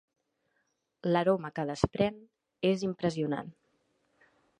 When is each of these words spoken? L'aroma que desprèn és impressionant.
L'aroma 1.11 1.51
que 1.59 1.65
desprèn 1.71 2.17
és 2.71 2.87
impressionant. 2.91 3.53